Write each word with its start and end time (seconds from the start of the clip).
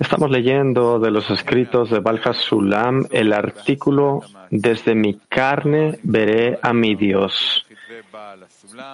Estamos 0.00 0.30
leyendo 0.30 0.98
de 0.98 1.10
los 1.10 1.28
escritos 1.28 1.90
de 1.90 2.00
Balja 2.00 2.32
Sulam 2.32 3.04
el 3.10 3.30
artículo 3.34 4.22
Desde 4.48 4.94
mi 4.94 5.18
carne 5.28 5.98
veré 6.02 6.58
a 6.62 6.72
mi 6.72 6.94
Dios. 6.94 7.66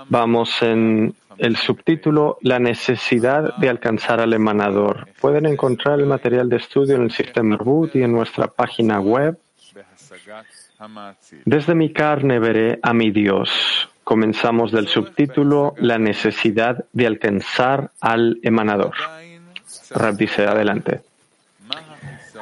Vamos 0.08 0.60
en 0.62 1.14
el 1.38 1.56
subtítulo 1.56 2.38
La 2.42 2.58
necesidad 2.58 3.54
de 3.58 3.68
alcanzar 3.68 4.20
al 4.20 4.32
emanador. 4.32 5.06
Pueden 5.20 5.46
encontrar 5.46 6.00
el 6.00 6.06
material 6.06 6.48
de 6.48 6.56
estudio 6.56 6.96
en 6.96 7.02
el 7.02 7.12
sistema 7.12 7.58
Boot 7.58 7.94
y 7.94 8.02
en 8.02 8.10
nuestra 8.10 8.48
página 8.48 8.98
web. 8.98 9.38
Desde 11.44 11.76
mi 11.76 11.92
carne 11.92 12.40
veré 12.40 12.80
a 12.82 12.92
mi 12.92 13.12
Dios. 13.12 13.88
Comenzamos 14.10 14.72
del 14.72 14.88
subtítulo 14.88 15.76
La 15.78 15.96
necesidad 15.96 16.84
de 16.92 17.06
alcanzar 17.06 17.92
al 18.00 18.40
emanador. 18.42 18.92
Rab 19.90 20.16
dice 20.16 20.46
adelante. 20.46 21.02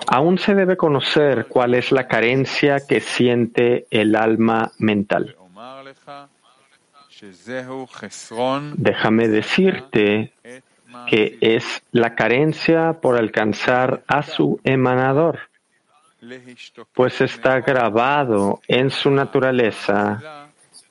Aún 0.06 0.38
se 0.38 0.54
debe 0.54 0.78
conocer 0.78 1.44
cuál 1.46 1.74
es 1.74 1.92
la 1.92 2.08
carencia 2.08 2.78
que 2.88 3.00
siente 3.00 3.86
el 3.90 4.16
alma 4.16 4.72
mental. 4.78 5.36
Déjame 8.78 9.28
decirte 9.28 10.32
que 11.06 11.36
es 11.42 11.82
la 11.92 12.14
carencia 12.14 12.94
por 12.94 13.18
alcanzar 13.18 14.04
a 14.08 14.22
su 14.22 14.58
emanador, 14.64 15.40
pues 16.94 17.20
está 17.20 17.60
grabado 17.60 18.62
en 18.68 18.88
su 18.88 19.10
naturaleza 19.10 20.47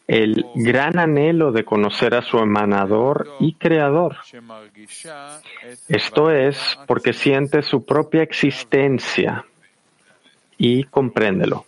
el 0.07 0.45
gran 0.55 0.97
anhelo 0.97 1.52
de 1.52 1.66
conocer 1.66 2.15
a 2.15 2.21
su 2.21 2.38
emanador 2.38 3.29
y 3.39 3.53
creador. 3.53 4.15
Esto 5.89 6.31
es 6.31 6.79
porque 6.87 7.12
siente 7.12 7.62
su 7.62 7.85
propia 7.85 8.23
existencia 8.23 9.45
y 10.57 10.85
compréndelo. 10.85 11.65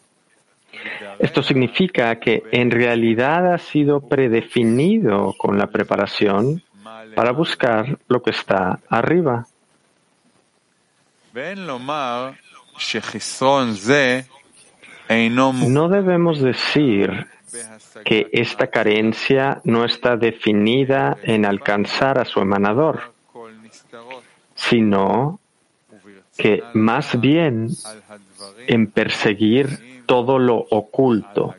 Esto 1.20 1.44
significa 1.44 2.16
que 2.18 2.44
en 2.52 2.72
realidad 2.72 3.54
ha 3.54 3.58
sido 3.58 4.00
predefinido 4.00 5.36
con 5.38 5.58
la 5.58 5.68
preparación 5.68 6.64
para 7.16 7.34
buscar 7.34 8.00
lo 8.08 8.22
que 8.22 8.32
está 8.32 8.80
arriba. 8.88 9.46
No 15.10 15.90
debemos 15.90 16.40
decir 16.40 17.28
que 18.06 18.30
esta 18.32 18.68
carencia 18.68 19.62
no 19.64 19.86
está 19.86 20.18
definida 20.18 21.18
en 21.24 21.46
alcanzar 21.46 22.20
a 22.20 22.26
su 22.26 22.40
emanador, 22.40 23.14
sino 24.56 25.40
que 26.38 26.64
más 26.74 27.20
bien 27.20 27.70
en 28.68 28.88
perseguir 28.88 30.04
todo 30.06 30.40
lo 30.40 30.56
oculto 30.70 31.56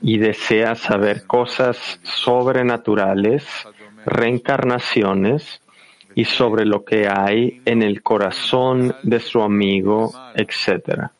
y 0.00 0.18
desea 0.18 0.74
saber 0.74 1.26
cosas 1.26 2.00
sobrenaturales, 2.02 3.44
reencarnaciones 4.04 5.60
y 6.14 6.24
sobre 6.24 6.64
lo 6.64 6.84
que 6.84 7.08
hay 7.08 7.62
en 7.64 7.82
el 7.82 8.02
corazón 8.02 8.94
de 9.02 9.20
su 9.20 9.40
amigo, 9.42 10.12
etc. 10.34 11.10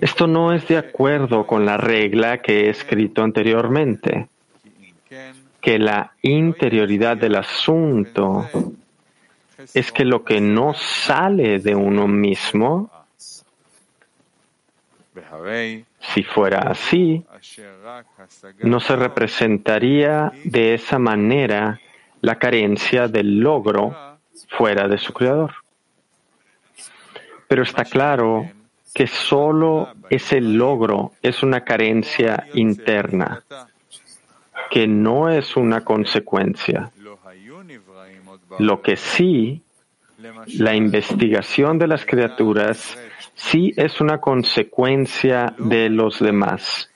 Esto 0.00 0.26
no 0.26 0.52
es 0.52 0.66
de 0.68 0.78
acuerdo 0.78 1.46
con 1.46 1.64
la 1.64 1.76
regla 1.76 2.38
que 2.38 2.66
he 2.66 2.70
escrito 2.70 3.22
anteriormente, 3.22 4.28
que 5.60 5.78
la 5.78 6.12
interioridad 6.22 7.16
del 7.16 7.36
asunto 7.36 8.48
es 9.74 9.92
que 9.92 10.04
lo 10.04 10.24
que 10.24 10.40
no 10.40 10.74
sale 10.74 11.58
de 11.58 11.74
uno 11.74 12.06
mismo, 12.06 12.90
si 16.00 16.22
fuera 16.22 16.70
así, 16.70 17.24
no 18.60 18.80
se 18.80 18.96
representaría 18.96 20.32
de 20.44 20.74
esa 20.74 20.98
manera 20.98 21.80
la 22.20 22.38
carencia 22.38 23.08
del 23.08 23.40
logro 23.40 23.96
fuera 24.48 24.88
de 24.88 24.98
su 24.98 25.12
creador. 25.12 25.54
Pero 27.48 27.62
está 27.62 27.84
claro 27.84 28.50
que 28.96 29.06
solo 29.06 29.90
ese 30.08 30.40
logro 30.40 31.12
es 31.20 31.42
una 31.42 31.60
carencia 31.60 32.46
interna, 32.54 33.42
que 34.70 34.86
no 34.86 35.28
es 35.28 35.54
una 35.54 35.82
consecuencia. 35.82 36.90
Lo 38.58 38.80
que 38.80 38.96
sí, 38.96 39.60
la 40.56 40.74
investigación 40.74 41.78
de 41.78 41.88
las 41.88 42.06
criaturas 42.06 42.98
sí 43.34 43.74
es 43.76 44.00
una 44.00 44.18
consecuencia 44.18 45.54
de 45.58 45.90
los 45.90 46.18
demás. 46.18 46.88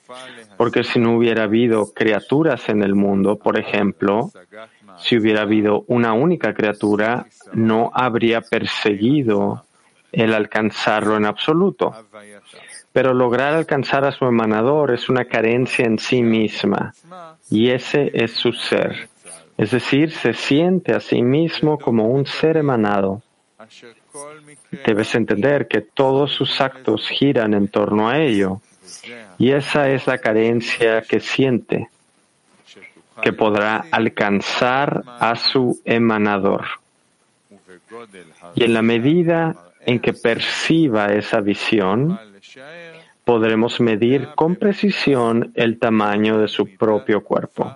Porque 0.57 0.83
si 0.83 0.97
no 0.97 1.15
hubiera 1.15 1.43
habido 1.43 1.93
criaturas 1.93 2.67
en 2.69 2.81
el 2.81 2.95
mundo, 2.95 3.35
por 3.35 3.59
ejemplo, 3.59 4.31
si 4.97 5.17
hubiera 5.17 5.43
habido 5.43 5.83
una 5.85 6.13
única 6.13 6.55
criatura, 6.55 7.27
no 7.53 7.91
habría 7.93 8.41
perseguido 8.41 9.65
el 10.11 10.33
alcanzarlo 10.33 11.17
en 11.17 11.25
absoluto. 11.25 11.93
Pero 12.91 13.13
lograr 13.13 13.53
alcanzar 13.53 14.05
a 14.05 14.11
su 14.11 14.25
emanador 14.25 14.91
es 14.91 15.09
una 15.09 15.25
carencia 15.25 15.85
en 15.85 15.97
sí 15.97 16.21
misma 16.21 16.93
y 17.49 17.69
ese 17.69 18.11
es 18.13 18.31
su 18.31 18.51
ser. 18.51 19.09
Es 19.57 19.71
decir, 19.71 20.11
se 20.11 20.33
siente 20.33 20.93
a 20.93 20.99
sí 20.99 21.21
mismo 21.21 21.77
como 21.77 22.07
un 22.07 22.25
ser 22.25 22.57
emanado. 22.57 23.21
Debes 24.85 25.15
entender 25.15 25.67
que 25.67 25.81
todos 25.81 26.33
sus 26.33 26.59
actos 26.59 27.07
giran 27.07 27.53
en 27.53 27.67
torno 27.67 28.09
a 28.09 28.17
ello 28.17 28.59
y 29.37 29.51
esa 29.51 29.89
es 29.89 30.07
la 30.07 30.17
carencia 30.17 31.01
que 31.01 31.19
siente, 31.19 31.89
que 33.21 33.33
podrá 33.33 33.85
alcanzar 33.91 35.03
a 35.05 35.35
su 35.35 35.79
emanador. 35.85 36.65
Y 38.55 38.63
en 38.63 38.73
la 38.73 38.81
medida 38.81 39.55
en 39.85 39.99
que 39.99 40.13
perciba 40.13 41.07
esa 41.07 41.39
visión, 41.41 42.19
podremos 43.23 43.79
medir 43.79 44.29
con 44.35 44.55
precisión 44.55 45.51
el 45.55 45.79
tamaño 45.79 46.39
de 46.39 46.47
su 46.47 46.75
propio 46.75 47.23
cuerpo. 47.23 47.75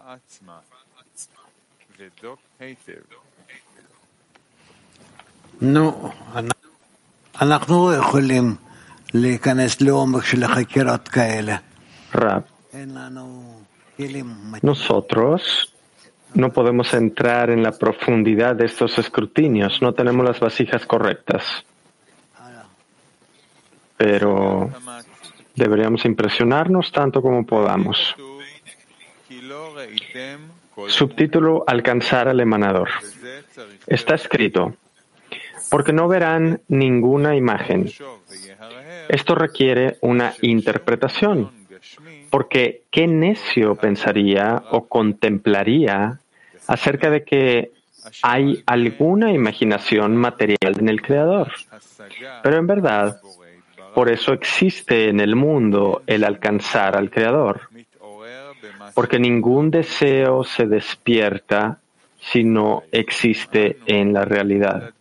No, 5.59 6.13
nosotros 14.61 15.73
no 16.33 16.51
podemos 16.51 16.93
entrar 16.93 17.49
en 17.49 17.63
la 17.63 17.71
profundidad 17.71 18.55
de 18.55 18.65
estos 18.65 18.97
escrutinios, 18.97 19.81
no 19.81 19.93
tenemos 19.93 20.25
las 20.25 20.39
vasijas 20.39 20.85
correctas 20.85 21.65
pero 23.97 24.69
deberíamos 25.55 26.05
impresionarnos 26.05 26.91
tanto 26.91 27.21
como 27.21 27.45
podamos. 27.45 28.15
Subtítulo 30.87 31.63
Alcanzar 31.67 32.27
al 32.27 32.39
emanador. 32.39 32.89
Está 33.87 34.15
escrito, 34.15 34.75
porque 35.69 35.93
no 35.93 36.07
verán 36.07 36.61
ninguna 36.67 37.35
imagen. 37.35 37.89
Esto 39.07 39.35
requiere 39.35 39.97
una 40.01 40.33
interpretación, 40.41 41.51
porque 42.29 42.83
¿qué 42.91 43.07
necio 43.07 43.75
pensaría 43.75 44.63
o 44.71 44.87
contemplaría 44.87 46.19
acerca 46.67 47.09
de 47.09 47.23
que 47.23 47.71
hay 48.21 48.63
alguna 48.65 49.31
imaginación 49.31 50.15
material 50.17 50.79
en 50.79 50.89
el 50.89 51.01
Creador? 51.01 51.51
Pero 52.43 52.57
en 52.57 52.67
verdad, 52.67 53.21
por 53.95 54.11
eso 54.11 54.33
existe 54.33 55.07
en 55.07 55.21
el 55.21 55.37
mundo 55.37 56.03
el 56.05 56.25
alcanzar 56.25 56.97
al 56.97 57.09
Creador, 57.09 57.69
porque 58.93 59.17
ningún 59.19 59.71
deseo 59.71 60.43
se 60.43 60.65
despierta 60.65 61.79
si 62.19 62.43
no 62.43 62.83
existe 62.91 63.77
en 63.85 64.11
la 64.11 64.25
realidad. 64.25 64.93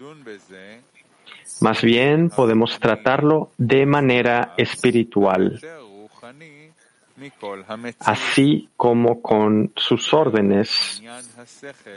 Más 1.60 1.82
bien 1.82 2.30
podemos 2.30 2.78
tratarlo 2.78 3.50
de 3.58 3.84
manera 3.84 4.54
espiritual, 4.56 5.60
así 7.98 8.68
como 8.76 9.20
con 9.20 9.72
sus 9.74 10.14
órdenes, 10.14 11.02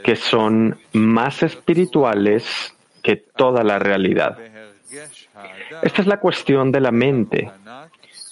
que 0.02 0.16
son 0.16 0.76
más 0.92 1.44
espirituales 1.44 2.74
que 3.04 3.14
toda 3.16 3.62
la 3.62 3.78
realidad. 3.78 4.36
Esta 5.82 6.02
es 6.02 6.06
la 6.06 6.18
cuestión 6.18 6.72
de 6.72 6.80
la 6.80 6.90
mente, 6.90 7.50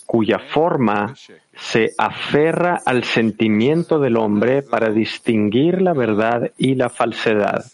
cuya 0.06 0.38
forma 0.38 1.14
se 1.55 1.93
aferra 1.99 2.81
al 2.85 3.05
sentimiento 3.05 3.99
del 3.99 4.17
hombre 4.17 4.62
para 4.62 4.91
distinguir 4.91 5.82
la 5.82 5.93
verdad 5.93 6.53
y 6.56 6.75
la 6.75 6.88
falsedad. 6.88 7.64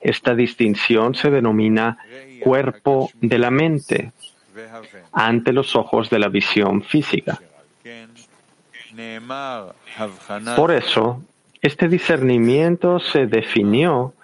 Esta 0.00 0.34
distinción 0.34 1.14
se 1.14 1.30
denomina 1.30 1.98
cuerpo 2.40 3.10
de 3.20 3.38
la 3.38 3.50
mente 3.50 4.12
ante 5.12 5.52
los 5.52 5.76
ojos 5.76 6.10
de 6.10 6.18
la 6.18 6.28
visión 6.28 6.82
física. 6.82 7.40
Por 10.56 10.72
eso, 10.72 11.22
este 11.62 11.88
discernimiento 11.88 12.98
se 12.98 13.26
definió 13.26 14.14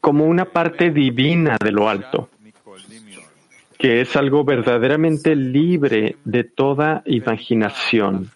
como 0.00 0.26
una 0.26 0.44
parte 0.44 0.90
divina 0.90 1.56
de 1.62 1.72
lo 1.72 1.88
alto, 1.88 2.28
que 3.84 4.00
es 4.00 4.16
algo 4.16 4.44
verdaderamente 4.44 5.36
libre 5.36 6.16
de 6.24 6.42
toda 6.42 7.02
imaginación, 7.04 8.30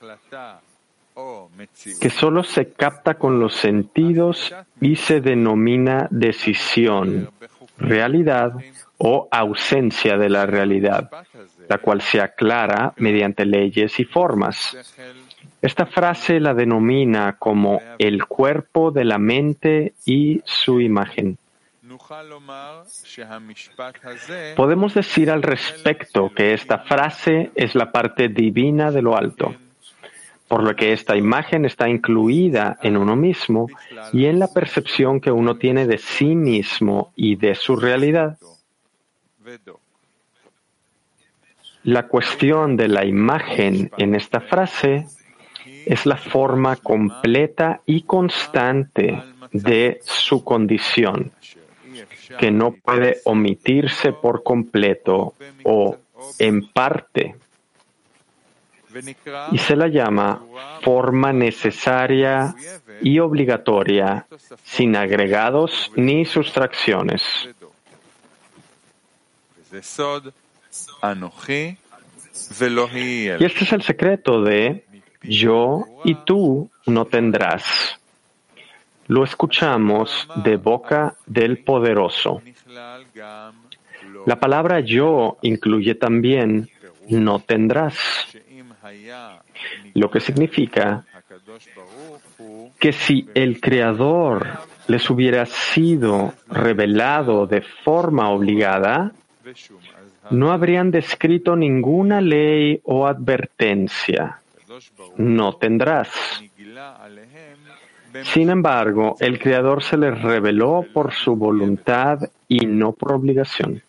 que 1.98 2.10
solo 2.10 2.44
se 2.44 2.72
capta 2.72 3.14
con 3.14 3.40
los 3.40 3.54
sentidos 3.54 4.54
y 4.78 4.96
se 4.96 5.22
denomina 5.22 6.06
decisión, 6.10 7.30
realidad 7.78 8.56
o 8.98 9.26
ausencia 9.30 10.18
de 10.18 10.28
la 10.28 10.44
realidad, 10.44 11.08
la 11.66 11.78
cual 11.78 12.02
se 12.02 12.20
aclara 12.20 12.92
mediante 12.98 13.46
leyes 13.46 13.98
y 14.00 14.04
formas. 14.04 14.76
Esta 15.62 15.86
frase 15.86 16.40
la 16.40 16.52
denomina 16.52 17.36
como 17.38 17.80
el 17.98 18.26
cuerpo 18.26 18.90
de 18.90 19.06
la 19.06 19.16
mente 19.16 19.94
y 20.04 20.42
su 20.44 20.82
imagen. 20.82 21.38
Podemos 24.56 24.94
decir 24.94 25.30
al 25.30 25.42
respecto 25.42 26.30
que 26.34 26.54
esta 26.54 26.78
frase 26.78 27.50
es 27.54 27.74
la 27.74 27.92
parte 27.92 28.28
divina 28.28 28.90
de 28.90 29.02
lo 29.02 29.16
alto, 29.16 29.54
por 30.48 30.62
lo 30.62 30.74
que 30.74 30.92
esta 30.92 31.16
imagen 31.16 31.66
está 31.66 31.88
incluida 31.88 32.78
en 32.82 32.96
uno 32.96 33.14
mismo 33.14 33.68
y 34.12 34.24
en 34.24 34.38
la 34.38 34.48
percepción 34.48 35.20
que 35.20 35.30
uno 35.30 35.56
tiene 35.56 35.86
de 35.86 35.98
sí 35.98 36.34
mismo 36.34 37.12
y 37.14 37.36
de 37.36 37.54
su 37.54 37.76
realidad. 37.76 38.38
La 41.82 42.08
cuestión 42.08 42.76
de 42.76 42.88
la 42.88 43.04
imagen 43.04 43.90
en 43.98 44.14
esta 44.14 44.40
frase 44.40 45.06
es 45.86 46.06
la 46.06 46.16
forma 46.16 46.76
completa 46.76 47.80
y 47.86 48.02
constante 48.02 49.22
de 49.52 50.00
su 50.02 50.44
condición, 50.44 51.32
que 52.38 52.50
no 52.50 52.72
puede 52.72 53.20
omitirse 53.24 54.12
por 54.12 54.42
completo 54.42 55.34
o 55.64 55.96
en 56.38 56.68
parte. 56.68 57.36
Y 59.52 59.58
se 59.58 59.76
la 59.76 59.88
llama 59.88 60.42
forma 60.82 61.32
necesaria 61.32 62.54
y 63.02 63.18
obligatoria, 63.18 64.26
sin 64.64 64.96
agregados 64.96 65.92
ni 65.94 66.24
sustracciones. 66.24 67.48
Y 73.38 73.44
este 73.44 73.64
es 73.64 73.72
el 73.72 73.82
secreto 73.82 74.42
de 74.42 74.84
yo 75.22 75.84
y 76.04 76.14
tú 76.14 76.70
no 76.86 77.04
tendrás. 77.04 78.00
Lo 79.08 79.24
escuchamos 79.24 80.28
de 80.44 80.56
boca 80.56 81.14
del 81.26 81.64
poderoso. 81.64 82.40
La 84.26 84.38
palabra 84.38 84.80
yo 84.80 85.38
incluye 85.42 85.94
también 85.94 86.68
no 87.08 87.38
tendrás, 87.40 87.96
lo 89.94 90.10
que 90.10 90.20
significa 90.20 91.04
que 92.78 92.92
si 92.92 93.28
el 93.34 93.60
Creador 93.60 94.46
les 94.86 95.08
hubiera 95.10 95.46
sido 95.46 96.34
revelado 96.48 97.46
de 97.46 97.62
forma 97.62 98.30
obligada, 98.30 99.12
no 100.30 100.52
habrían 100.52 100.90
descrito 100.90 101.56
ninguna 101.56 102.20
ley 102.20 102.80
o 102.84 103.06
advertencia. 103.06 104.40
No 105.16 105.54
tendrás. 105.54 106.08
Sin 108.24 108.50
embargo, 108.50 109.16
el 109.20 109.38
Creador 109.38 109.82
se 109.82 109.96
les 109.96 110.20
reveló 110.22 110.84
por 110.92 111.12
su 111.12 111.36
voluntad 111.36 112.18
y 112.48 112.66
no 112.66 112.92
por 112.92 113.12
obligación. 113.12 113.82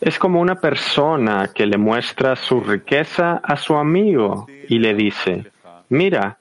Es 0.00 0.18
como 0.18 0.40
una 0.40 0.54
persona 0.54 1.50
que 1.52 1.66
le 1.66 1.76
muestra 1.76 2.36
su 2.36 2.60
riqueza 2.60 3.40
a 3.42 3.56
su 3.56 3.74
amigo 3.74 4.46
y 4.68 4.78
le 4.78 4.94
dice, 4.94 5.50
mira, 5.88 6.38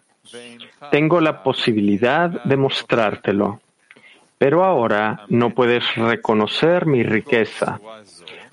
tengo 0.92 1.19
la 1.19 1.42
posibilidad 1.42 2.30
de 2.30 2.57
mostrártelo, 2.57 3.62
pero 4.38 4.63
ahora 4.63 5.25
no 5.30 5.51
puedes 5.51 5.95
reconocer 5.95 6.86
mi 6.86 7.04
riqueza. 7.04 7.80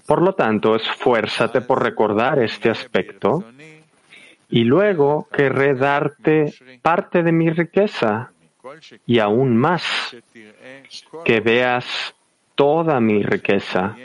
Por 0.06 0.22
lo 0.22 0.32
tanto, 0.34 0.74
esfuérzate 0.74 1.60
por 1.60 1.82
recordar 1.82 2.38
este 2.38 2.70
aspecto 2.70 3.44
y 4.48 4.64
luego 4.64 5.28
querré 5.32 5.74
darte 5.74 6.54
parte 6.82 7.22
de 7.22 7.32
mi 7.32 7.50
riqueza 7.50 8.32
y 9.06 9.18
aún 9.18 9.56
más, 9.56 9.82
que 11.24 11.40
veas 11.40 12.14
toda 12.54 13.00
mi 13.00 13.22
riqueza, 13.22 13.96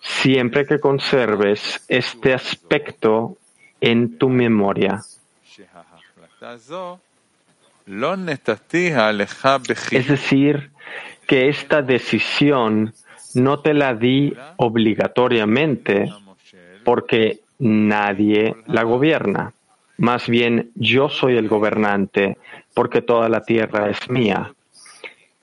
siempre 0.00 0.66
que 0.66 0.78
conserves 0.78 1.84
este 1.88 2.32
aspecto 2.32 3.36
en 3.80 4.18
tu 4.18 4.28
memoria. 4.28 5.00
Es 9.96 10.08
decir, 10.08 10.70
que 11.26 11.48
esta 11.48 11.82
decisión 11.82 12.94
no 13.34 13.60
te 13.60 13.74
la 13.74 13.94
di 13.94 14.32
obligatoriamente 14.56 16.10
porque 16.84 17.39
nadie 17.60 18.56
la 18.66 18.82
gobierna. 18.82 19.52
Más 19.98 20.28
bien 20.28 20.70
yo 20.74 21.08
soy 21.08 21.36
el 21.36 21.48
gobernante 21.48 22.38
porque 22.74 23.02
toda 23.02 23.28
la 23.28 23.42
tierra 23.42 23.90
es 23.90 24.08
mía. 24.10 24.52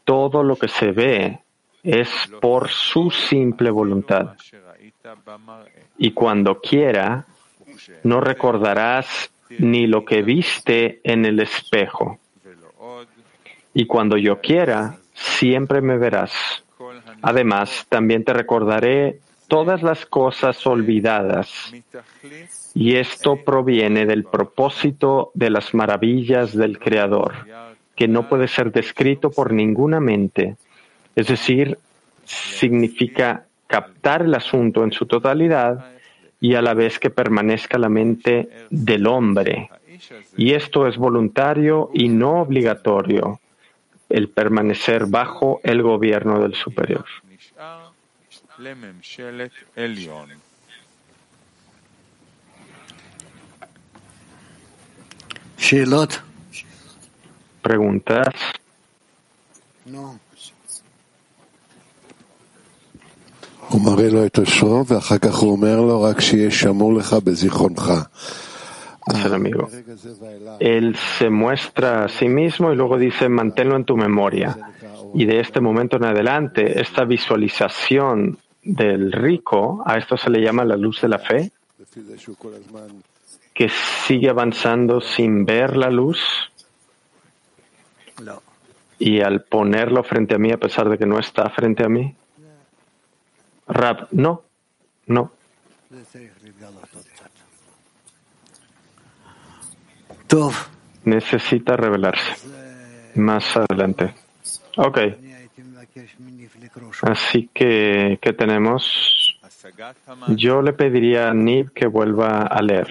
Todo 0.03 0.43
lo 0.43 0.55
que 0.55 0.67
se 0.67 0.91
ve 0.91 1.39
es 1.83 2.09
por 2.41 2.69
su 2.69 3.11
simple 3.11 3.69
voluntad. 3.69 4.35
Y 5.97 6.11
cuando 6.11 6.59
quiera, 6.59 7.25
no 8.03 8.19
recordarás 8.19 9.31
ni 9.59 9.87
lo 9.87 10.03
que 10.03 10.21
viste 10.23 10.99
en 11.03 11.25
el 11.25 11.39
espejo. 11.39 12.19
Y 13.73 13.85
cuando 13.85 14.17
yo 14.17 14.41
quiera, 14.41 14.97
siempre 15.13 15.81
me 15.81 15.97
verás. 15.97 16.33
Además, 17.21 17.85
también 17.89 18.23
te 18.23 18.33
recordaré 18.33 19.19
todas 19.47 19.81
las 19.83 20.05
cosas 20.05 20.65
olvidadas. 20.67 21.73
Y 22.73 22.95
esto 22.95 23.43
proviene 23.43 24.05
del 24.05 24.23
propósito 24.23 25.31
de 25.33 25.49
las 25.49 25.73
maravillas 25.73 26.55
del 26.55 26.77
Creador, 26.79 27.33
que 27.95 28.07
no 28.07 28.29
puede 28.29 28.47
ser 28.47 28.71
descrito 28.71 29.31
por 29.31 29.51
ninguna 29.51 29.99
mente. 29.99 30.57
Es 31.15 31.27
decir, 31.27 31.77
significa 32.25 33.45
captar 33.65 34.21
el 34.21 34.35
asunto 34.35 34.83
en 34.83 34.91
su 34.91 35.05
totalidad 35.05 35.85
y 36.39 36.53
a 36.55 36.61
la 36.61 36.73
vez 36.73 36.99
que 36.99 37.09
permanezca 37.09 37.77
la 37.77 37.89
mente 37.89 38.49
del 38.69 39.07
hombre. 39.07 39.69
Y 40.37 40.53
esto 40.53 40.87
es 40.87 40.97
voluntario 40.97 41.89
y 41.93 42.09
no 42.09 42.41
obligatorio, 42.41 43.39
el 44.09 44.29
permanecer 44.29 45.07
bajo 45.07 45.59
el 45.63 45.81
gobierno 45.81 46.39
del 46.39 46.53
superior. 46.53 47.05
Preguntas. 57.61 58.33
No. 59.85 60.19
amigo. 69.33 69.69
Él 70.59 70.95
se 71.17 71.29
muestra 71.29 72.05
a 72.05 72.09
sí 72.09 72.27
mismo 72.27 72.71
y 72.71 72.75
luego 72.75 72.97
dice, 72.97 73.29
manténlo 73.29 73.75
en 73.75 73.85
tu 73.85 73.97
memoria. 73.97 74.57
Y 75.13 75.25
de 75.25 75.41
este 75.41 75.59
momento 75.59 75.97
en 75.97 76.05
adelante, 76.05 76.79
esta 76.79 77.03
visualización 77.05 78.37
del 78.67 79.11
rico, 79.11 79.81
a 79.85 79.97
esto 79.97 80.17
se 80.17 80.29
le 80.29 80.41
llama 80.41 80.65
la 80.65 80.75
luz 80.75 81.01
de 81.01 81.07
la 81.07 81.19
fe, 81.19 81.51
que 83.53 83.69
sigue 84.05 84.29
avanzando 84.29 84.99
sin 84.99 85.45
ver 85.45 85.77
la 85.77 85.89
luz. 85.89 86.19
Y 88.99 89.21
al 89.21 89.43
ponerlo 89.43 90.03
frente 90.03 90.35
a 90.35 90.37
mí, 90.37 90.51
a 90.51 90.57
pesar 90.57 90.89
de 90.89 90.97
que 90.97 91.05
no 91.05 91.19
está 91.19 91.49
frente 91.49 91.83
a 91.83 91.89
mí. 91.89 92.15
Rab, 93.67 94.07
no, 94.11 94.43
No. 95.07 95.31
Necesita 101.05 101.77
revelarse. 101.77 102.49
Más 103.15 103.55
adelante. 103.55 104.13
Ok. 104.75 104.97
Así 107.01 107.49
que, 107.53 108.19
¿qué 108.21 108.33
tenemos? 108.33 109.39
Yo 110.29 110.61
le 110.61 110.73
pediría 110.73 111.29
a 111.29 111.33
Nib 111.33 111.71
que 111.73 111.87
vuelva 111.87 112.41
a 112.43 112.61
leer. 112.61 112.87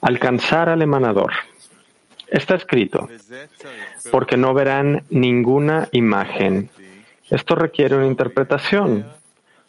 Alcanzar 0.00 0.68
al 0.68 0.82
emanador. 0.82 1.32
Está 2.28 2.56
escrito, 2.56 3.08
porque 4.10 4.36
no 4.36 4.52
verán 4.52 5.04
ninguna 5.10 5.88
imagen. 5.92 6.70
Esto 7.30 7.54
requiere 7.54 7.96
una 7.96 8.06
interpretación, 8.06 9.06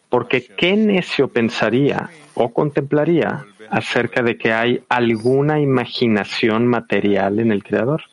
porque 0.10 0.46
¿qué 0.46 0.76
necio 0.76 1.30
pensaría 1.30 2.10
o 2.34 2.54
contemplaría 2.54 3.46
acerca 3.70 4.22
de 4.24 4.38
que 4.38 4.52
hay 4.52 4.84
alguna 4.90 5.60
imaginación 5.60 6.68
material 6.68 7.40
en 7.40 7.52
el 7.52 7.64
Creador? 7.64 8.04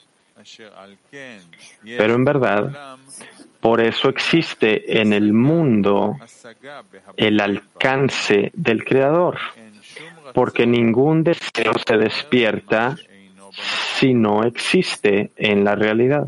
Pero 1.82 2.14
en 2.14 2.24
verdad, 2.24 2.96
por 3.60 3.80
eso 3.80 4.08
existe 4.08 5.00
en 5.00 5.12
el 5.12 5.32
mundo 5.32 6.16
el 7.16 7.40
alcance 7.40 8.50
del 8.54 8.84
Creador, 8.84 9.38
porque 10.34 10.66
ningún 10.66 11.24
deseo 11.24 11.72
se 11.86 11.96
despierta 11.96 12.96
si 13.98 14.14
no 14.14 14.44
existe 14.44 15.30
en 15.36 15.64
la 15.64 15.74
realidad. 15.74 16.26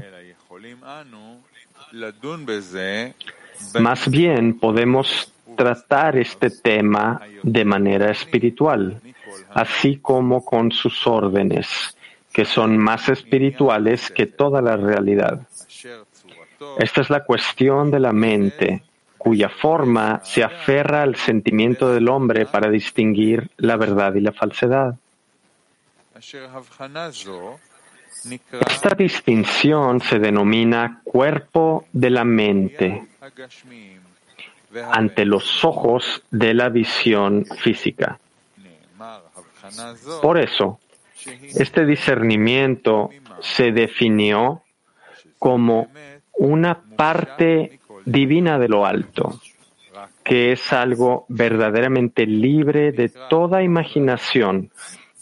Más 3.80 4.08
bien 4.08 4.58
podemos 4.58 5.32
tratar 5.56 6.16
este 6.16 6.50
tema 6.50 7.20
de 7.42 7.64
manera 7.64 8.10
espiritual, 8.10 9.00
así 9.50 9.98
como 9.98 10.44
con 10.44 10.70
sus 10.70 11.06
órdenes, 11.06 11.96
que 12.38 12.44
son 12.44 12.78
más 12.78 13.08
espirituales 13.08 14.12
que 14.12 14.26
toda 14.26 14.62
la 14.62 14.76
realidad. 14.76 15.40
Esta 16.78 17.00
es 17.00 17.10
la 17.10 17.24
cuestión 17.24 17.90
de 17.90 17.98
la 17.98 18.12
mente, 18.12 18.84
cuya 19.16 19.48
forma 19.48 20.20
se 20.22 20.44
aferra 20.44 21.02
al 21.02 21.16
sentimiento 21.16 21.92
del 21.92 22.08
hombre 22.08 22.46
para 22.46 22.70
distinguir 22.70 23.50
la 23.56 23.76
verdad 23.76 24.14
y 24.14 24.20
la 24.20 24.30
falsedad. 24.30 24.94
Esta 28.68 28.94
distinción 28.96 30.00
se 30.00 30.20
denomina 30.20 31.00
cuerpo 31.02 31.86
de 31.92 32.10
la 32.10 32.22
mente 32.22 33.02
ante 34.92 35.24
los 35.24 35.64
ojos 35.64 36.22
de 36.30 36.54
la 36.54 36.68
visión 36.68 37.44
física. 37.44 38.20
Por 40.22 40.38
eso, 40.38 40.78
este 41.54 41.86
discernimiento 41.86 43.10
se 43.40 43.72
definió 43.72 44.62
como 45.38 45.88
una 46.38 46.80
parte 46.96 47.80
divina 48.04 48.58
de 48.58 48.68
lo 48.68 48.86
alto, 48.86 49.40
que 50.24 50.52
es 50.52 50.72
algo 50.72 51.26
verdaderamente 51.28 52.26
libre 52.26 52.92
de 52.92 53.08
toda 53.08 53.62
imaginación, 53.62 54.70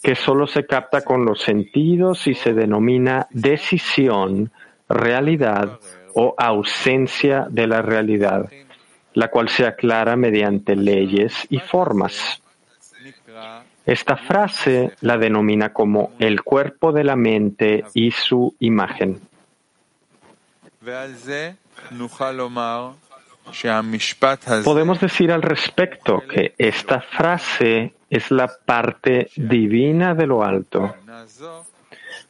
que 0.01 0.15
solo 0.15 0.47
se 0.47 0.65
capta 0.65 1.01
con 1.01 1.25
los 1.25 1.41
sentidos 1.41 2.27
y 2.27 2.33
se 2.33 2.53
denomina 2.53 3.27
decisión, 3.31 4.51
realidad 4.87 5.79
o 6.13 6.33
ausencia 6.37 7.47
de 7.49 7.67
la 7.67 7.81
realidad, 7.81 8.49
la 9.13 9.29
cual 9.29 9.49
se 9.49 9.65
aclara 9.65 10.15
mediante 10.15 10.75
leyes 10.75 11.45
y 11.49 11.59
formas. 11.59 12.41
Esta 13.87 14.17
frase 14.17 14.91
la 14.99 15.17
denomina 15.17 15.71
como 15.71 16.11
el 16.19 16.43
cuerpo 16.43 16.91
de 16.91 17.05
la 17.05 17.15
mente 17.15 17.85
y 17.93 18.11
su 18.11 18.53
imagen. 18.59 19.21
Podemos 24.65 24.99
decir 24.99 25.31
al 25.31 25.41
respecto 25.41 26.21
que 26.27 26.53
esta 26.57 26.99
frase 26.99 27.93
es 28.09 28.29
la 28.29 28.51
parte 28.65 29.29
divina 29.37 30.13
de 30.13 30.27
lo 30.27 30.43
alto, 30.43 30.93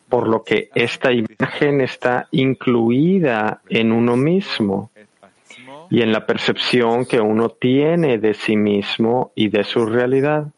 por 0.08 0.28
lo 0.28 0.44
que 0.44 0.70
esta 0.76 1.12
imagen 1.12 1.82
está 1.82 2.28
incluida 2.30 3.62
en 3.68 3.92
uno 3.92 4.16
mismo 4.16 4.92
y 5.90 6.04
en 6.04 6.12
la 6.12 6.24
percepción 6.24 7.08
que 7.08 7.20
uno 7.20 7.50
tiene 7.50 8.20
de 8.20 8.36
sí 8.36 8.56
mismo 8.56 9.32
y 9.34 9.50
de 9.50 9.64
su 9.64 9.88
realidad. 9.88 10.50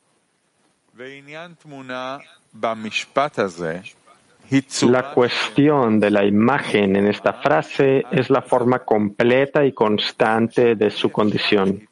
La 4.81 5.13
cuestión 5.13 5.97
de 5.97 6.11
la 6.11 6.25
imagen 6.25 6.97
en 6.97 7.07
esta 7.07 7.31
frase 7.33 8.03
es 8.11 8.29
la 8.29 8.41
forma 8.41 8.79
completa 8.79 9.63
y 9.63 9.71
constante 9.71 10.75
de 10.75 10.91
su 10.91 11.09
condición, 11.09 11.87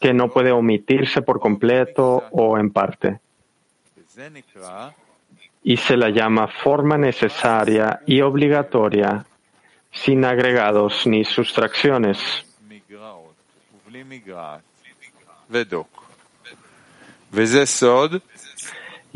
que 0.00 0.14
no 0.14 0.30
puede 0.30 0.52
omitirse 0.52 1.20
por 1.20 1.38
completo 1.38 2.24
o 2.30 2.56
en 2.56 2.70
parte. 2.70 3.20
Y 5.62 5.76
se 5.76 5.96
la 5.96 6.08
llama 6.08 6.46
forma 6.46 6.96
necesaria 6.96 8.00
y 8.06 8.22
obligatoria, 8.22 9.26
sin 9.92 10.24
agregados 10.24 11.06
ni 11.06 11.24
sustracciones. 11.24 12.18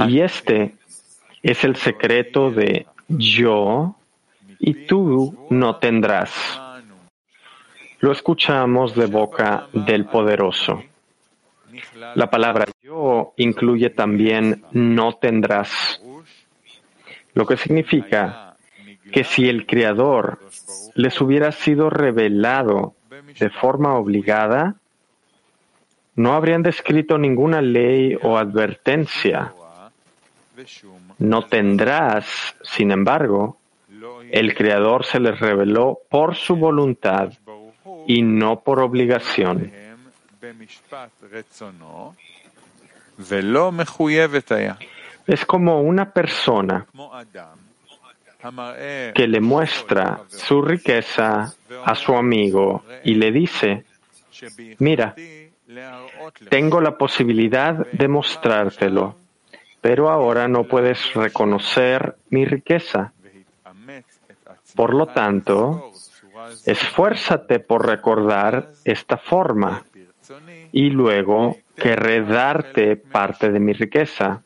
Y 0.06 0.20
este 0.20 0.74
es 1.42 1.64
el 1.64 1.76
secreto 1.76 2.50
de 2.50 2.86
yo 3.08 3.96
y 4.58 4.86
tú 4.86 5.46
no 5.50 5.76
tendrás. 5.76 6.60
Lo 8.00 8.12
escuchamos 8.12 8.94
de 8.94 9.06
boca 9.06 9.68
del 9.72 10.06
poderoso. 10.06 10.82
La 12.14 12.30
palabra 12.30 12.66
yo 12.82 13.34
incluye 13.36 13.90
también 13.90 14.64
no 14.72 15.14
tendrás, 15.14 16.00
lo 17.34 17.46
que 17.46 17.56
significa 17.56 18.56
que 19.12 19.24
si 19.24 19.48
el 19.48 19.66
Creador 19.66 20.40
les 20.94 21.20
hubiera 21.20 21.52
sido 21.52 21.88
revelado 21.90 22.94
de 23.38 23.50
forma 23.50 23.94
obligada, 23.94 24.77
no 26.18 26.32
habrían 26.32 26.64
descrito 26.64 27.16
ninguna 27.16 27.62
ley 27.62 28.18
o 28.20 28.36
advertencia. 28.36 29.54
No 31.18 31.46
tendrás, 31.46 32.56
sin 32.64 32.90
embargo, 32.90 33.56
el 34.32 34.56
Creador 34.56 35.04
se 35.04 35.20
les 35.20 35.38
reveló 35.38 36.00
por 36.10 36.34
su 36.34 36.56
voluntad 36.56 37.32
y 38.08 38.22
no 38.22 38.58
por 38.60 38.80
obligación. 38.80 39.70
Es 45.24 45.46
como 45.46 45.82
una 45.82 46.12
persona 46.12 46.86
que 49.14 49.28
le 49.28 49.40
muestra 49.40 50.22
su 50.26 50.62
riqueza 50.62 51.54
a 51.84 51.94
su 51.94 52.16
amigo 52.16 52.82
y 53.04 53.14
le 53.14 53.30
dice, 53.30 53.84
mira, 54.80 55.14
tengo 56.48 56.80
la 56.80 56.96
posibilidad 56.96 57.86
de 57.92 58.08
mostrártelo, 58.08 59.16
pero 59.80 60.10
ahora 60.10 60.48
no 60.48 60.64
puedes 60.64 61.12
reconocer 61.14 62.16
mi 62.30 62.44
riqueza. 62.44 63.12
Por 64.74 64.94
lo 64.94 65.06
tanto, 65.06 65.92
esfuérzate 66.64 67.60
por 67.60 67.86
recordar 67.86 68.70
esta 68.84 69.16
forma 69.18 69.84
y 70.72 70.90
luego 70.90 71.56
querré 71.76 72.22
darte 72.22 72.96
parte 72.96 73.50
de 73.50 73.60
mi 73.60 73.72
riqueza 73.72 74.42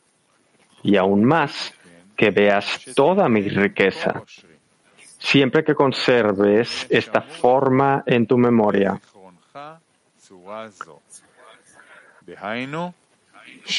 y 0.81 0.97
aún 0.97 1.23
más 1.23 1.73
que 2.15 2.31
veas 2.31 2.85
toda 2.95 3.27
mi 3.29 3.47
riqueza, 3.47 4.23
siempre 5.17 5.63
que 5.63 5.73
conserves 5.73 6.85
esta 6.89 7.21
forma 7.21 8.03
en 8.05 8.27
tu 8.27 8.37
memoria. 8.37 8.99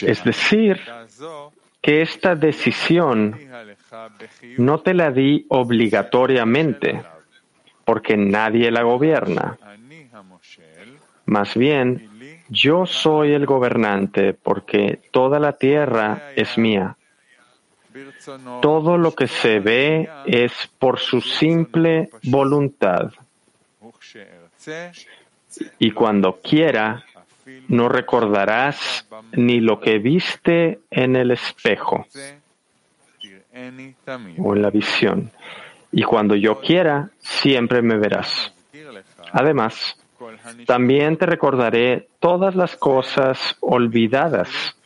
Es 0.00 0.24
decir, 0.24 0.80
que 1.80 2.02
esta 2.02 2.34
decisión 2.34 3.38
no 4.58 4.80
te 4.80 4.94
la 4.94 5.10
di 5.10 5.46
obligatoriamente, 5.48 7.02
porque 7.84 8.16
nadie 8.16 8.70
la 8.70 8.82
gobierna. 8.82 9.58
Más 11.26 11.54
bien, 11.54 12.10
yo 12.48 12.86
soy 12.86 13.32
el 13.32 13.46
gobernante 13.46 14.34
porque 14.34 15.00
toda 15.10 15.38
la 15.38 15.52
tierra 15.52 16.32
es 16.36 16.58
mía. 16.58 16.96
Todo 18.60 18.98
lo 18.98 19.14
que 19.14 19.28
se 19.28 19.60
ve 19.60 20.08
es 20.26 20.52
por 20.78 20.98
su 20.98 21.20
simple 21.20 22.10
voluntad. 22.24 23.12
Y 25.78 25.90
cuando 25.90 26.40
quiera, 26.42 27.04
no 27.68 27.88
recordarás 27.88 29.06
ni 29.32 29.60
lo 29.60 29.80
que 29.80 29.98
viste 29.98 30.80
en 30.90 31.16
el 31.16 31.30
espejo 31.30 32.06
o 34.38 34.54
en 34.54 34.62
la 34.62 34.70
visión. 34.70 35.30
Y 35.92 36.02
cuando 36.02 36.34
yo 36.34 36.60
quiera, 36.60 37.10
siempre 37.18 37.82
me 37.82 37.96
verás. 37.96 38.52
Además, 39.32 39.96
también 40.66 41.16
te 41.16 41.26
recordaré 41.26 42.08
todas 42.18 42.54
las 42.54 42.76
cosas 42.76 43.56
olvidadas. 43.60 44.76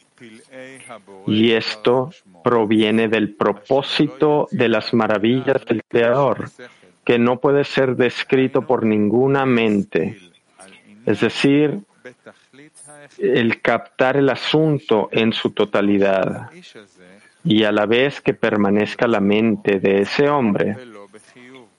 Y 1.26 1.52
esto 1.52 2.10
proviene 2.42 3.08
del 3.08 3.34
propósito 3.34 4.48
de 4.50 4.68
las 4.68 4.92
maravillas 4.92 5.64
del 5.64 5.82
Creador, 5.86 6.50
que 7.04 7.18
no 7.18 7.38
puede 7.38 7.64
ser 7.64 7.96
descrito 7.96 8.62
por 8.66 8.84
ninguna 8.84 9.46
mente. 9.46 10.18
Es 11.08 11.20
decir, 11.20 11.80
el 13.16 13.62
captar 13.62 14.18
el 14.18 14.28
asunto 14.28 15.08
en 15.10 15.32
su 15.32 15.52
totalidad 15.52 16.50
y 17.42 17.64
a 17.64 17.72
la 17.72 17.86
vez 17.86 18.20
que 18.20 18.34
permanezca 18.34 19.06
la 19.06 19.18
mente 19.18 19.80
de 19.80 20.02
ese 20.02 20.28
hombre. 20.28 20.76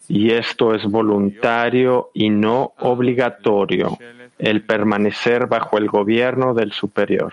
Y 0.08 0.32
esto 0.32 0.74
es 0.74 0.84
voluntario 0.84 2.10
y 2.16 2.32
no 2.32 2.74
obligatorio, 2.80 4.00
el 4.40 4.64
permanecer 4.64 5.46
bajo 5.46 5.78
el 5.78 5.90
gobierno 5.90 6.56
del 6.56 6.72
superior. 6.72 7.32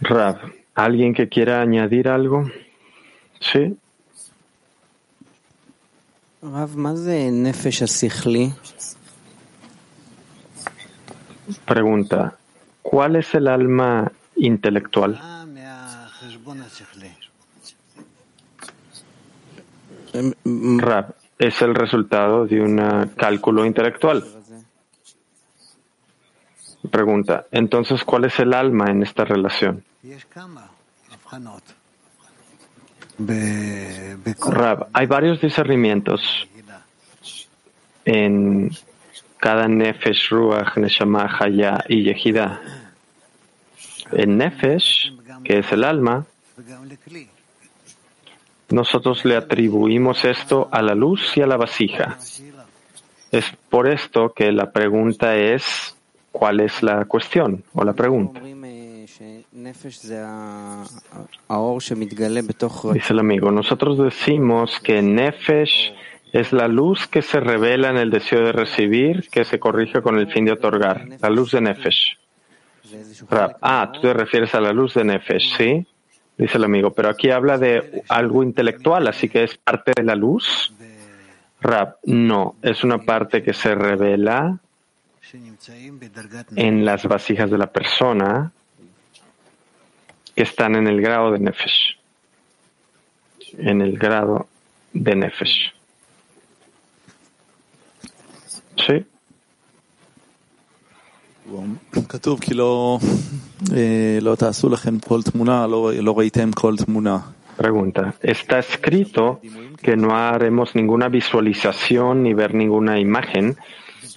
Rab, 0.00 0.38
¿alguien 0.74 1.14
que 1.14 1.28
quiera 1.28 1.60
añadir 1.60 2.08
algo? 2.08 2.50
Sí. 3.40 3.76
Pregunta, 11.66 12.36
¿cuál 12.82 13.16
es 13.16 13.34
el 13.34 13.48
alma 13.48 14.10
intelectual? 14.36 15.20
Rab, 20.78 21.14
es 21.38 21.60
el 21.62 21.74
resultado 21.74 22.46
de 22.46 22.60
un 22.60 23.10
cálculo 23.16 23.64
intelectual. 23.64 24.24
Pregunta, 26.90 27.46
entonces, 27.50 28.04
¿cuál 28.04 28.24
es 28.24 28.38
el 28.38 28.52
alma 28.52 28.90
en 28.90 29.02
esta 29.02 29.24
relación? 29.24 29.82
Rab, 33.18 34.88
hay 34.92 35.06
varios 35.06 35.40
discernimientos 35.40 36.48
en 38.04 38.70
cada 39.38 39.68
Nefesh, 39.68 40.30
Ruach, 40.30 40.76
Neshama, 40.76 41.28
Haya 41.38 41.84
y 41.88 42.02
Yehida. 42.02 42.60
En 44.12 44.36
Nefesh, 44.36 45.12
que 45.44 45.60
es 45.60 45.72
el 45.72 45.84
alma, 45.84 46.26
nosotros 48.70 49.24
le 49.24 49.36
atribuimos 49.36 50.24
esto 50.24 50.68
a 50.70 50.82
la 50.82 50.94
luz 50.94 51.36
y 51.36 51.42
a 51.42 51.46
la 51.46 51.56
vasija. 51.56 52.18
Es 53.30 53.44
por 53.68 53.88
esto 53.88 54.32
que 54.32 54.52
la 54.52 54.70
pregunta 54.70 55.36
es, 55.36 55.96
¿cuál 56.30 56.60
es 56.60 56.82
la 56.82 57.04
cuestión 57.04 57.64
o 57.74 57.84
la 57.84 57.92
pregunta? 57.92 58.40
Dice 62.92 63.12
el 63.12 63.18
amigo, 63.18 63.50
nosotros 63.50 63.98
decimos 63.98 64.80
que 64.80 65.02
Nefesh 65.02 65.92
es 66.32 66.52
la 66.52 66.66
luz 66.66 67.06
que 67.06 67.22
se 67.22 67.38
revela 67.40 67.90
en 67.90 67.96
el 67.96 68.10
deseo 68.10 68.44
de 68.44 68.52
recibir, 68.52 69.28
que 69.30 69.44
se 69.44 69.60
corrige 69.60 70.02
con 70.02 70.18
el 70.18 70.26
fin 70.32 70.44
de 70.44 70.52
otorgar, 70.52 71.06
la 71.20 71.30
luz 71.30 71.52
de 71.52 71.60
Nefesh. 71.60 72.18
Ah, 73.60 73.90
tú 73.92 74.00
te 74.00 74.12
refieres 74.12 74.54
a 74.54 74.60
la 74.60 74.72
luz 74.72 74.94
de 74.94 75.04
Nefesh, 75.04 75.56
¿sí? 75.56 75.86
Dice 76.36 76.58
el 76.58 76.64
amigo, 76.64 76.92
pero 76.92 77.08
aquí 77.10 77.30
habla 77.30 77.58
de 77.58 78.02
algo 78.08 78.42
intelectual, 78.42 79.06
así 79.06 79.28
que 79.28 79.44
es 79.44 79.56
parte 79.56 79.92
de 79.94 80.02
la 80.02 80.16
luz. 80.16 80.72
Rab, 81.60 81.96
no, 82.04 82.56
es 82.60 82.82
una 82.82 82.98
parte 82.98 83.42
que 83.42 83.54
se 83.54 83.74
revela 83.74 84.58
en 86.56 86.84
las 86.84 87.04
vasijas 87.04 87.50
de 87.50 87.58
la 87.58 87.72
persona 87.72 88.52
que 90.34 90.42
están 90.42 90.74
en 90.74 90.88
el 90.88 91.00
grado 91.00 91.30
de 91.30 91.38
Nefesh. 91.38 91.98
En 93.58 93.80
el 93.80 93.96
grado 93.96 94.48
de 94.92 95.14
Nefesh. 95.14 95.72
¿Sí? 98.76 99.06
Pregunta. 107.56 108.14
Está 108.20 108.58
escrito 108.58 109.40
que 109.80 109.96
no 109.96 110.16
haremos 110.16 110.74
ninguna 110.74 111.08
visualización 111.08 112.22
ni 112.22 112.34
ver 112.34 112.54
ninguna 112.54 112.98
imagen. 112.98 113.56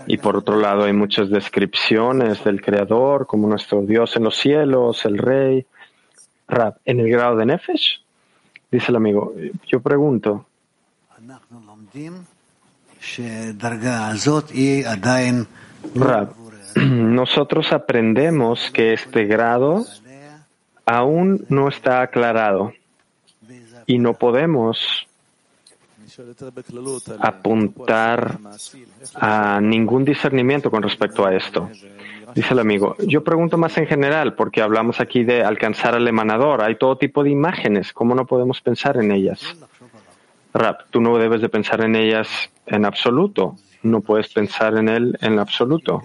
Y 0.08 0.18
por 0.18 0.38
otro 0.38 0.58
lado 0.58 0.86
hay 0.86 0.94
muchas 0.94 1.30
descripciones 1.30 2.44
del 2.44 2.62
Creador 2.62 3.28
como 3.28 3.48
nuestro 3.48 3.82
Dios 3.82 4.16
en 4.16 4.24
los 4.24 4.38
cielos, 4.38 5.06
el 5.06 5.18
Rey. 5.18 5.66
¿en 6.86 7.00
el 7.00 7.10
grado 7.10 7.36
de 7.36 7.46
Nefesh? 7.46 8.02
Dice 8.72 8.86
el 8.90 8.96
amigo. 8.96 9.34
Yo 9.68 9.82
pregunto. 9.82 10.46
Rab, 15.96 16.34
nosotros 17.18 17.74
aprendemos 17.74 18.70
que 18.70 18.94
este 18.94 19.26
grado 19.26 19.84
aún 20.86 21.44
no 21.50 21.68
está 21.68 22.04
aclarado 22.04 22.74
y 23.88 23.98
no 23.98 24.14
podemos 24.14 25.08
apuntar 27.20 28.38
a 29.16 29.60
ningún 29.60 30.06
discernimiento 30.06 30.70
con 30.70 30.84
respecto 30.84 31.26
a 31.26 31.34
esto. 31.34 31.72
Dice 32.36 32.54
el 32.54 32.60
amigo, 32.60 32.96
yo 33.00 33.24
pregunto 33.24 33.58
más 33.58 33.76
en 33.80 33.88
general 33.88 34.36
porque 34.36 34.62
hablamos 34.62 35.00
aquí 35.00 35.24
de 35.24 35.44
alcanzar 35.44 35.96
al 35.96 36.08
emanador. 36.08 36.62
Hay 36.62 36.76
todo 36.76 37.00
tipo 37.00 37.24
de 37.24 37.32
imágenes. 37.32 37.94
¿Cómo 37.94 38.14
no 38.14 38.28
podemos 38.28 38.62
pensar 38.62 38.98
en 38.98 39.12
ellas? 39.12 39.42
Rap, 40.54 40.82
tú 40.92 41.02
no 41.02 41.18
debes 41.18 41.42
de 41.42 41.50
pensar 41.50 41.82
en 41.82 41.96
ellas 41.96 42.28
en 42.68 42.86
absoluto. 42.86 43.56
No 43.82 44.02
puedes 44.02 44.32
pensar 44.32 44.78
en 44.78 44.88
él 44.88 45.18
en 45.22 45.40
absoluto 45.40 46.04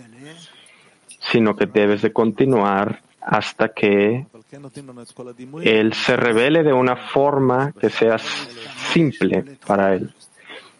sino 1.31 1.57
que 1.57 1.67
debes 1.67 2.03
de 2.03 2.13
continuar 2.13 3.01
hasta 3.21 3.69
que 3.69 4.27
Él 5.63 5.93
se 5.93 6.17
revele 6.17 6.63
de 6.63 6.73
una 6.73 6.97
forma 6.97 7.73
que 7.79 7.89
sea 7.89 8.19
simple 8.19 9.45
para 9.67 9.95
Él. 9.95 10.11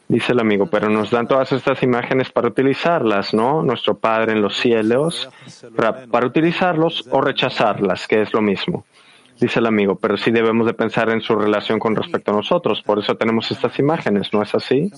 Dice 0.09 0.33
el 0.33 0.41
amigo, 0.41 0.67
pero 0.67 0.91
nos 0.91 1.11
dan 1.11 1.27
todas 1.27 1.53
estas 1.53 1.83
imágenes 1.83 2.31
para 2.31 2.49
utilizarlas, 2.49 3.33
¿no? 3.33 3.63
Nuestro 3.63 3.97
Padre 3.97 4.33
en 4.33 4.43
los 4.43 4.59
cielos, 4.59 5.31
para, 5.75 6.27
utilizarlos 6.27 7.09
o 7.11 7.21
rechazarlas, 7.23 8.07
que 8.07 8.21
es 8.21 8.35
lo 8.35 8.43
mismo. 8.43 8.85
Dice 9.41 9.61
el 9.61 9.67
amigo, 9.67 9.97
pero 9.97 10.19
sí 10.19 10.31
debemos 10.31 10.67
de 10.67 10.75
pensar 10.75 11.09
en 11.09 11.23
su 11.23 11.35
relación 11.35 11.79
con 11.79 11.97
respecto 11.97 12.31
a 12.31 12.35
nosotros, 12.35 12.83
por 12.83 12.99
eso 12.99 13.15
tenemos 13.17 13.51
estas 13.51 13.79
imágenes, 13.79 14.33
¿no 14.35 14.43
es 14.43 14.55
así? 14.55 14.91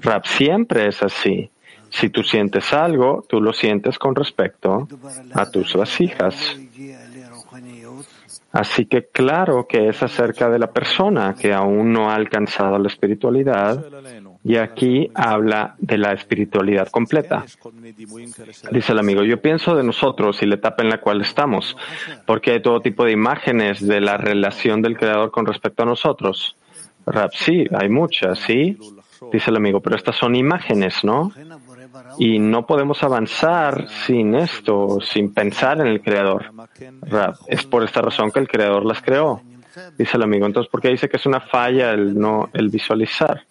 Rap 0.00 0.24
siempre 0.26 0.88
es 0.88 1.02
así. 1.02 1.48
Si 1.90 2.10
tú 2.10 2.22
sientes 2.22 2.72
algo, 2.72 3.24
tú 3.28 3.40
lo 3.40 3.52
sientes 3.52 3.98
con 3.98 4.14
respecto 4.14 4.88
a 5.34 5.50
tus 5.50 5.74
vasijas. 5.74 6.56
Así 8.52 8.86
que 8.86 9.08
claro 9.08 9.66
que 9.68 9.88
es 9.88 10.02
acerca 10.02 10.48
de 10.48 10.58
la 10.58 10.70
persona 10.70 11.34
que 11.38 11.52
aún 11.52 11.92
no 11.92 12.10
ha 12.10 12.14
alcanzado 12.14 12.78
la 12.78 12.88
espiritualidad 12.88 13.84
y 14.42 14.56
aquí 14.56 15.10
habla 15.14 15.74
de 15.78 15.98
la 15.98 16.12
espiritualidad 16.12 16.88
completa. 16.88 17.44
Dice 18.70 18.92
el 18.92 18.98
amigo, 18.98 19.24
yo 19.24 19.42
pienso 19.42 19.74
de 19.74 19.82
nosotros 19.82 20.42
y 20.42 20.46
la 20.46 20.54
etapa 20.54 20.82
en 20.82 20.88
la 20.88 21.00
cual 21.00 21.20
estamos, 21.20 21.76
porque 22.26 22.52
hay 22.52 22.62
todo 22.62 22.80
tipo 22.80 23.04
de 23.04 23.12
imágenes 23.12 23.86
de 23.86 24.00
la 24.00 24.16
relación 24.16 24.80
del 24.80 24.96
Creador 24.96 25.30
con 25.32 25.44
respecto 25.44 25.82
a 25.82 25.86
nosotros. 25.86 26.56
Rap, 27.04 27.32
sí, 27.34 27.66
hay 27.78 27.88
muchas, 27.88 28.38
sí, 28.38 28.78
dice 29.32 29.50
el 29.50 29.56
amigo, 29.56 29.80
pero 29.80 29.96
estas 29.96 30.16
son 30.16 30.34
imágenes, 30.34 31.04
¿no? 31.04 31.32
Y 32.18 32.38
no 32.38 32.66
podemos 32.66 33.02
avanzar 33.02 33.88
sin 34.06 34.34
esto, 34.34 34.98
sin 35.00 35.32
pensar 35.32 35.80
en 35.80 35.86
el 35.86 36.00
Creador. 36.00 36.52
Es 37.46 37.64
por 37.64 37.84
esta 37.84 38.02
razón 38.02 38.30
que 38.30 38.40
el 38.40 38.48
Creador 38.48 38.84
las 38.84 39.02
creó, 39.02 39.42
dice 39.96 40.16
el 40.16 40.22
amigo. 40.22 40.46
Entonces, 40.46 40.70
¿por 40.70 40.80
qué 40.80 40.88
dice 40.88 41.08
que 41.08 41.16
es 41.16 41.26
una 41.26 41.40
falla 41.40 41.90
el 41.90 42.18
no 42.18 42.50
el 42.52 42.68
visualizar? 42.68 43.44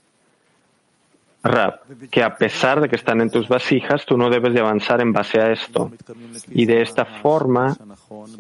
Rab, 1.44 1.82
que 2.10 2.24
a 2.24 2.36
pesar 2.36 2.82
de 2.82 2.90
que 2.90 2.96
están 2.96 3.22
en 3.22 3.30
tus 3.30 3.48
vasijas, 3.48 4.04
tú 4.04 4.18
no 4.18 4.32
debes 4.32 4.52
de 4.56 4.62
avanzar 4.62 5.00
en 5.00 5.14
base 5.14 5.40
a 5.40 5.52
esto. 5.52 5.92
Y 6.50 6.66
de 6.66 6.82
esta 6.82 7.06
forma, 7.06 7.78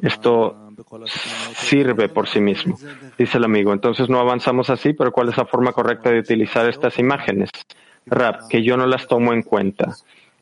esto 0.01 0.71
sirve 1.53 2.09
por 2.09 2.27
sí 2.27 2.41
mismo, 2.41 2.79
dice 3.15 3.37
el 3.37 3.43
amigo. 3.43 3.73
Entonces 3.73 4.09
no 4.09 4.19
avanzamos 4.19 4.71
así, 4.71 4.93
pero 4.93 5.11
¿cuál 5.11 5.29
es 5.29 5.37
la 5.37 5.45
forma 5.45 5.71
correcta 5.71 6.09
de 6.09 6.19
utilizar 6.19 6.67
estas 6.67 6.97
imágenes? 6.97 7.51
Rab, 8.05 8.47
que 8.47 8.63
yo 8.63 8.77
no 8.77 8.85
las 8.85 9.07
tomo 9.07 9.33
en 9.33 9.41
cuenta, 9.41 9.95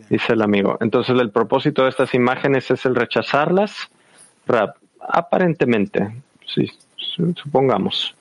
dice 0.09 0.33
el 0.33 0.41
amigo. 0.41 0.77
Entonces 0.81 1.15
el 1.19 1.31
propósito 1.31 1.83
de 1.83 1.89
estas 1.89 2.13
imágenes 2.13 2.69
es 2.71 2.85
el 2.85 2.95
rechazarlas. 2.95 3.89
Rab, 4.45 4.75
aparentemente, 4.99 6.21
sí, 6.45 6.71
supongamos. 7.35 8.15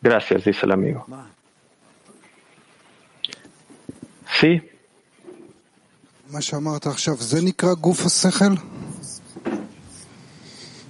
Gracias, 0.00 0.44
dice 0.44 0.66
el 0.66 0.72
amigo. 0.72 1.06
Sí. 4.40 4.62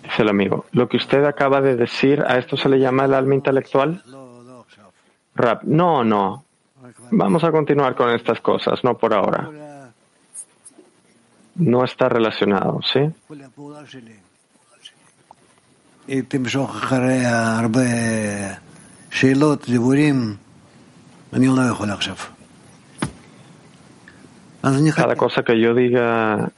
Dice 0.02 0.22
el 0.22 0.28
amigo, 0.28 0.66
lo 0.72 0.88
que 0.88 0.98
usted 0.98 1.24
acaba 1.24 1.60
de 1.60 1.76
decir, 1.76 2.22
¿a 2.26 2.38
esto 2.38 2.56
se 2.56 2.68
le 2.68 2.78
llama 2.78 3.06
el 3.06 3.14
alma 3.14 3.34
intelectual? 3.34 4.02
Rap, 5.34 5.62
no, 5.64 6.04
no. 6.04 6.44
Vamos 7.10 7.44
a 7.44 7.50
continuar 7.50 7.94
con 7.94 8.10
estas 8.10 8.40
cosas, 8.40 8.82
no 8.84 8.96
por 8.96 9.12
ahora. 9.14 9.92
No 11.56 11.84
está 11.84 12.08
relacionado, 12.08 12.80
¿sí? 12.82 13.00
Cada 25.02 25.16
cosa 25.16 25.42
que 25.42 25.60
yo 25.60 25.74
diga 25.74 26.50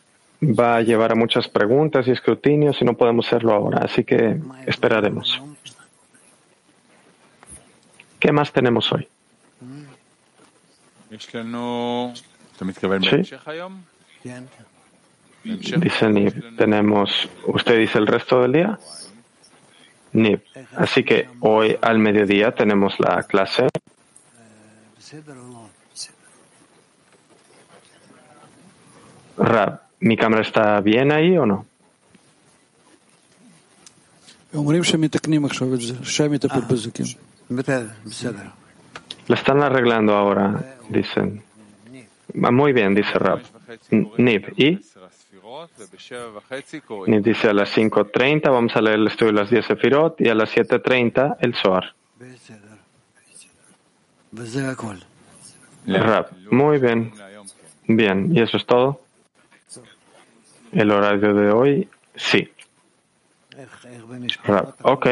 va 0.42 0.76
a 0.76 0.82
llevar 0.82 1.12
a 1.12 1.14
muchas 1.14 1.48
preguntas 1.48 2.06
y 2.08 2.10
escrutinios 2.10 2.80
y 2.80 2.84
no 2.84 2.94
podemos 2.94 3.26
hacerlo 3.26 3.52
ahora, 3.52 3.80
así 3.84 4.04
que 4.04 4.40
esperaremos. 4.66 5.40
¿Qué 8.18 8.32
más 8.32 8.52
tenemos 8.52 8.92
hoy? 8.92 9.08
Dice 15.44 16.08
Nib, 16.08 16.56
tenemos, 16.56 17.28
¿usted 17.46 17.78
dice 17.78 17.98
el 17.98 18.06
resto 18.06 18.40
del 18.40 18.52
día? 18.52 18.78
Nib. 20.12 20.42
Así 20.76 21.02
que 21.02 21.28
hoy 21.40 21.76
al 21.82 21.98
mediodía 21.98 22.52
tenemos 22.52 22.94
la 22.98 23.22
clase. 23.24 23.68
Rab, 29.36 29.82
¿mi 30.00 30.16
cámara 30.16 30.42
está 30.42 30.80
bien 30.80 31.12
ahí 31.12 31.36
o 31.36 31.44
no? 31.44 31.66
La 39.28 39.36
están 39.36 39.62
arreglando 39.62 40.14
ahora, 40.14 40.76
dicen. 40.88 41.42
Muy 42.34 42.72
bien, 42.72 42.94
dice 42.94 43.18
Rab. 43.18 43.40
Nib, 43.90 44.52
¿y? 44.56 44.80
Nib 47.06 47.22
dice 47.22 47.48
a 47.48 47.52
las 47.52 47.76
5.30 47.76 48.50
vamos 48.50 48.74
a 48.74 48.80
leer 48.80 48.98
el 48.98 49.06
estudio 49.06 49.32
de 49.32 49.40
las 49.40 49.50
10 49.50 49.66
Sefirot 49.66 50.20
y 50.20 50.28
a 50.28 50.34
las 50.34 50.54
7.30 50.54 51.36
el 51.40 51.54
Zohar. 51.54 51.94
Rab, 55.86 56.30
muy 56.50 56.78
bien. 56.78 57.12
Bien, 57.86 58.34
¿y 58.34 58.40
eso 58.40 58.56
es 58.56 58.66
todo? 58.66 59.00
El 60.72 60.90
horario 60.90 61.34
de 61.34 61.50
hoy, 61.50 61.88
sí. 62.16 62.50
Ok. 64.82 65.06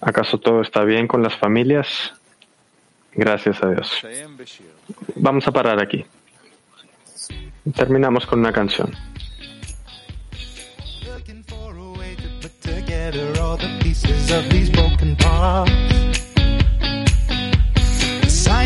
¿Acaso 0.00 0.38
todo 0.38 0.62
está 0.62 0.84
bien 0.84 1.06
con 1.06 1.22
las 1.22 1.36
familias? 1.36 2.12
Gracias 3.14 3.62
a 3.62 3.68
Dios. 3.68 4.00
Vamos 5.16 5.46
a 5.46 5.52
parar 5.52 5.80
aquí. 5.80 6.04
Terminamos 7.74 8.26
con 8.26 8.40
una 8.40 8.52
canción. 8.52 8.92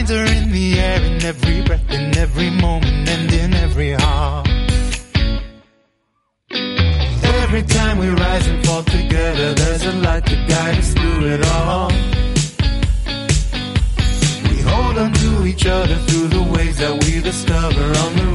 signs 0.06 0.10
are 0.10 0.26
in 0.26 0.50
the 0.52 0.78
air, 0.78 1.02
in 1.02 1.24
every 1.24 1.62
breath, 1.62 1.90
in 1.90 2.16
every 2.16 2.50
moment, 2.50 3.08
and 3.08 3.32
in 3.32 3.54
every 3.54 3.92
heart. 3.92 4.45
It 11.26 11.44
all. 11.46 11.88
We 14.50 14.58
hold 14.62 14.98
on 14.98 15.12
to 15.12 15.46
each 15.46 15.66
other 15.66 15.96
through 16.06 16.28
the 16.28 16.42
ways 16.54 16.78
that 16.78 16.94
we 17.04 17.20
discover 17.20 17.84
on 18.04 18.16
the 18.16 18.25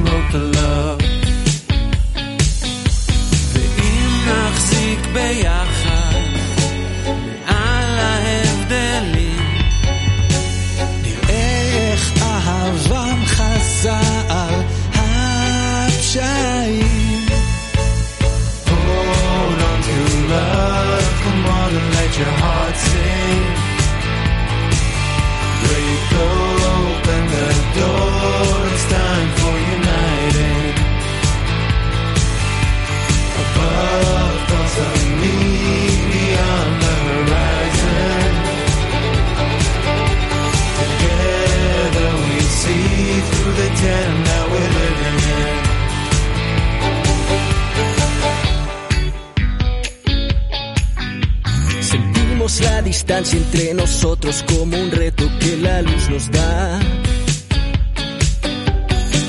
entre 53.52 53.74
nosotros 53.74 54.42
como 54.48 54.78
un 54.78 54.90
reto 54.90 55.24
que 55.38 55.58
la 55.58 55.82
luz 55.82 56.08
nos 56.08 56.30
da. 56.30 56.80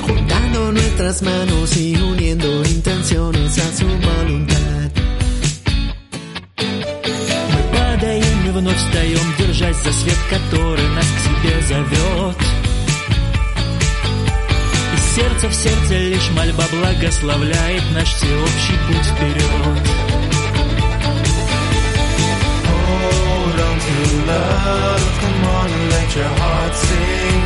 Juntando 0.06 0.72
nuestras 0.72 1.22
manos 1.22 1.76
y 1.76 1.94
uniendo 1.96 2.64
intenciones 2.64 3.58
a 3.58 3.76
su 3.76 3.86
voluntad. 3.86 4.90
Мы 7.52 7.62
падаем 7.76 8.46
и 8.46 8.50
вновь 8.50 8.78
встаем, 8.78 9.34
держась 9.38 9.76
за 9.84 9.92
свет, 9.92 10.18
который 10.30 10.88
нас 10.88 11.06
к 11.06 11.18
себе 11.26 11.60
зовет. 11.68 12.36
И 14.94 15.14
сердце 15.14 15.48
в 15.48 15.54
сердце 15.54 15.98
лишь 15.98 16.30
мольба 16.30 16.64
благословляет 16.72 17.82
наш 17.92 18.08
всеобщий 18.14 18.78
путь 18.88 19.06
вперед. 19.06 20.04
belong 23.56 23.78
to 23.78 23.96
love. 24.26 25.02
Come 25.20 25.44
on 25.56 25.70
and 25.76 25.90
let 25.94 26.08
your 26.16 26.32
heart 26.40 26.74
sing. 26.86 27.42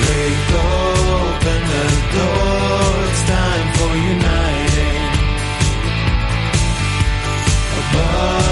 Break 0.00 0.38
open 0.64 1.60
the 1.72 1.86
door. 2.16 2.88
It's 3.08 3.22
time 3.34 3.68
for 3.76 3.92
uniting. 4.14 5.02
Above. 7.78 8.43